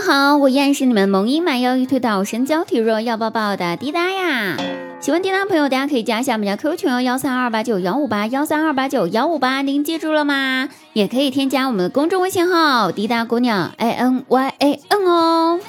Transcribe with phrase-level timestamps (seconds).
[0.00, 4.56] 好，我依然是你们萌音满腰一推倒神交体弱要抱抱的滴答呀！
[5.00, 10.68] 喜欢滴答朋友，大家可以加一下我们家 QQ 群哦，幺三二八九幺五八幺三二八九幺五八，您记住了吗？
[10.92, 15.60] 也可以添加我们的公众微信号滴答姑娘 a n y a n 哦。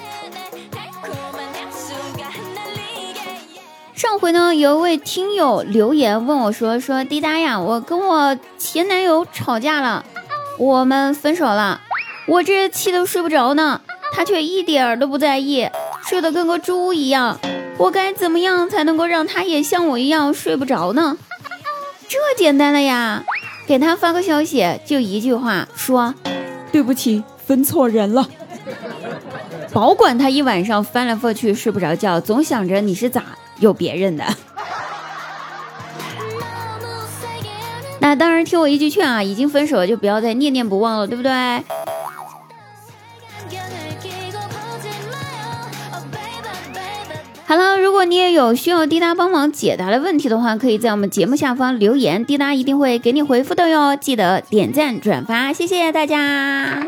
[3.93, 10.05] 上回呢，有一位听友留言问我说：“说滴答呀，我跟我前男友吵架了，
[10.57, 11.81] 我们分手了，
[12.27, 13.81] 我这气都睡不着呢。”
[14.13, 15.69] 他却一点儿都不在意，
[16.07, 17.39] 睡得跟个猪一样。
[17.77, 21.17] 我该怎么样才能够让他也像我一样睡不着呢？
[22.07, 23.23] 这简单了呀，
[23.67, 26.13] 给他发个消息，就一句话，说
[26.71, 28.27] 对不起，分错人了。
[29.71, 33.23] 保管他一晚上翻来覆去睡不着觉，总想着你是咋
[33.59, 34.25] 有别人的。
[38.01, 41.31] 那当然，听我一句劝啊，已经分手了就不要再念念不忘了，对不对？
[47.49, 53.95] 好了，如果你也有需要滴答帮忙解答的问题的话，可以在我们节目下方留言，滴答一定会给你回复的哟。
[53.95, 56.85] 记得点赞转发，谢谢大家。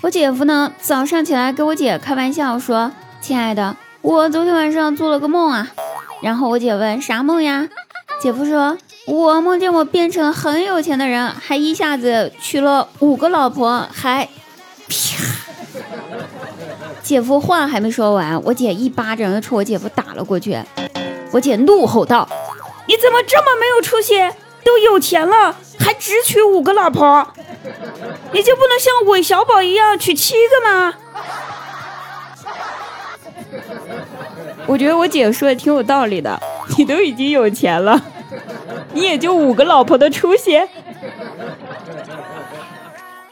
[0.00, 2.90] 我姐夫呢，早上起来跟我姐开玩笑说
[3.22, 5.68] ：“亲爱的，我昨天晚上做了个梦啊。”
[6.24, 7.68] 然后我姐问：“啥梦呀？”
[8.20, 14.28] 姐夫说：“我梦见我变成很有钱的人，还一下子娶了五个老婆，还……”
[14.90, 15.43] 啪。
[17.04, 20.58] 姐夫话还没说完，我姐一巴掌就朝我姐夫打了过去。
[21.32, 22.26] 我姐怒吼道
[22.88, 24.14] ：“你怎么这么没有出息？
[24.64, 27.28] 都有钱了，还只娶五个老婆？
[28.32, 30.94] 你就不能像韦小宝一样娶七个吗？”
[34.66, 36.40] 我觉得我姐说的挺有道理的。
[36.78, 38.02] 你都已经有钱了，
[38.94, 40.58] 你也就五个老婆的出息。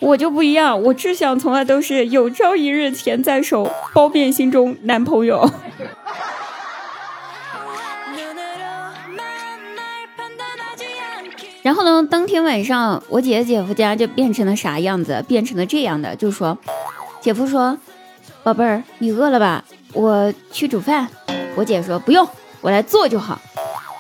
[0.03, 5.49] 我就不一样，我志向从来都是有朝一日钱在手，包遍心中男朋友。
[11.62, 15.25] 然后呢，当天晚上我姐姐姐夫家就变成了啥样子？
[15.29, 16.59] 变成了这样的，就说，
[17.21, 17.79] 姐夫说，
[18.43, 19.65] 宝贝儿，你饿了吧？
[19.93, 21.09] 我去煮饭。
[21.55, 22.29] 我姐说不用，
[22.61, 23.41] 我来做就好。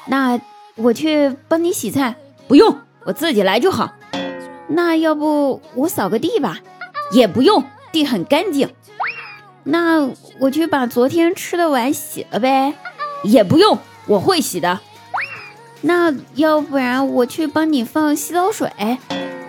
[0.08, 0.40] 那
[0.74, 2.16] 我去帮你洗菜，
[2.48, 3.92] 不用，我自己来就好。
[4.74, 6.58] 那要不我扫个地吧，
[7.12, 7.62] 也不用，
[7.92, 8.70] 地很干净。
[9.64, 10.08] 那
[10.40, 12.74] 我去把昨天吃的碗洗了呗，
[13.22, 14.80] 也不用，我会洗的。
[15.82, 18.70] 那要不然我去帮你放洗澡水，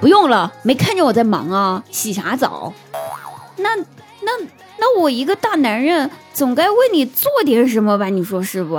[0.02, 2.74] 不用了，没看见我在忙啊，洗啥澡？
[3.58, 4.32] 那那
[4.78, 8.10] 那我一个大男人，总该为你做点什么吧？
[8.10, 8.78] 你说是不？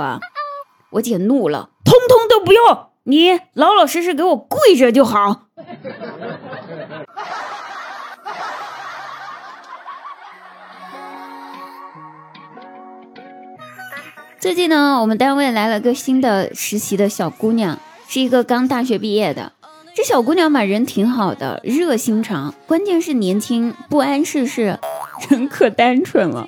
[0.91, 5.47] 我姐怒了，通通都不用，你老老实实给我跪着就好。
[14.39, 19.51] 最近呢，我们单位来了个新的实习的小姑娘，是一个刚大学毕业的。
[19.95, 24.77] 这小姑娘吧，人挺好的，热心肠，关键是年轻，不谙世事，
[25.29, 26.47] 人可单纯了。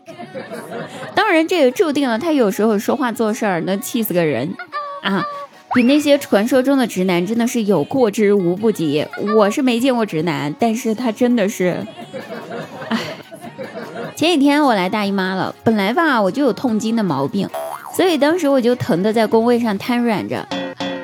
[1.15, 4.55] 当然，这也注定了她有时候说话做事儿能气死个人
[5.01, 5.25] 啊。
[5.77, 9.05] 比那些传说中的直男真的是有过之无不及。
[9.35, 11.85] 我是没见过直男，但是他真的是，
[12.89, 12.99] 唉。
[14.15, 17.47] 前几天我来大姨妈了，本来吧我就有痛经的毛病，
[17.95, 20.43] 所以当时我就疼的在工位上瘫软着，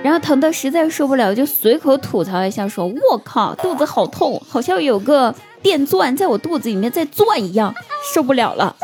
[0.01, 7.71] 然后疼的实在受不了，就随口吐槽一下说：“我靠，肚子好痛，好像有个电钻在我肚子里面在钻一样，
[8.11, 8.75] 受不了了。”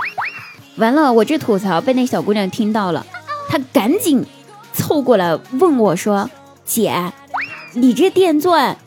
[0.77, 3.03] 完了，我这吐槽被那小姑娘听到了，
[3.49, 4.23] 她赶紧。
[4.79, 6.29] 凑过来问我说
[6.65, 7.11] ：“姐，
[7.73, 8.77] 你这电钻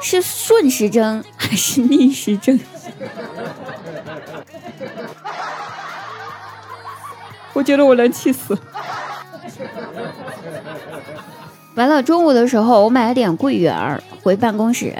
[0.00, 2.60] 是顺时针还是逆时针？”
[7.52, 8.56] 我觉得我能气死。
[11.74, 14.94] 完了，中午的时候我买了点桂圆儿回办公室，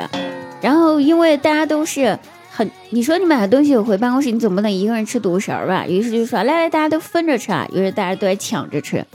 [0.60, 2.18] 然后因为大家都是
[2.50, 5.86] 很，你说你买的东西回办公室，你总不能一个人吃独食吧？
[5.86, 9.06] 于是就说：“来来，大家都分着吃啊！”于是大家都在抢着吃。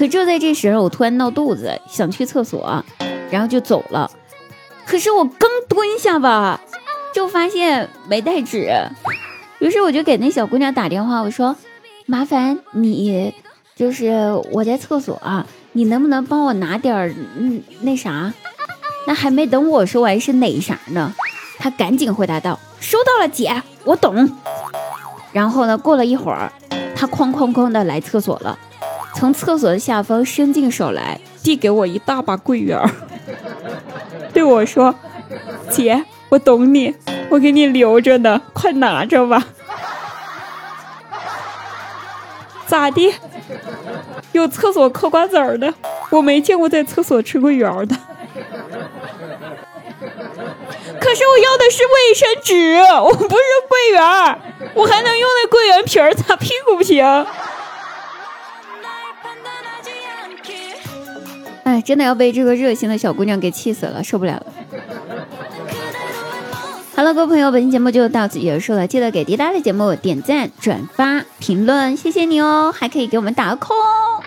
[0.00, 2.82] 可就在这时候，我突然闹肚子，想去厕所，
[3.30, 4.10] 然后就走了。
[4.86, 6.58] 可是我刚蹲下吧，
[7.14, 8.72] 就发现没带纸，
[9.58, 11.54] 于是我就给那小姑娘打电话，我说
[12.08, 13.34] ：“麻烦你，
[13.76, 15.20] 就是我在厕所，
[15.72, 18.32] 你能不能帮我拿点儿嗯那啥？”
[19.06, 21.14] 那还没等我说完是哪啥呢，
[21.58, 24.30] 她赶紧回答道：“收到了，姐，我懂。”
[25.30, 26.50] 然后呢，过了一会儿，
[26.96, 28.58] 她哐哐哐的来厕所了。
[29.20, 32.90] 从厕所的下方伸进手来，递给我一大把桂圆儿，
[34.32, 34.94] 对我说
[35.68, 36.94] ：“姐，我懂你，
[37.28, 39.46] 我给你留着呢，快拿着吧。
[42.66, 43.14] 咋的？
[44.32, 45.74] 有厕所嗑瓜子儿的？
[46.08, 47.94] 我没见过在厕所吃桂圆的。
[50.98, 54.02] 可是我要的是卫生纸，我不是桂圆，
[54.72, 57.04] 我还能用那桂圆皮儿擦屁股不行？
[61.64, 64.46] 哎，真的要被这个热心的小姑娘给气死了，受不了了。
[66.96, 68.86] Hello，各位朋友，本期节目就到此结束了。
[68.86, 72.74] 记得给滴答的节目点赞、转发、评论，谢谢你哦。
[72.76, 74.22] 还可以给我们打个 call。